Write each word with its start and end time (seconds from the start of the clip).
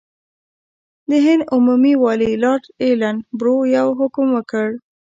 د 1.09 1.11
هند 1.25 1.43
عمومي 1.53 1.93
والي 2.03 2.31
لارډ 2.43 2.65
ایلن 2.83 3.17
برو 3.37 3.55
یو 3.77 3.87
حکم 3.99 4.27
وکړ. 4.37 4.67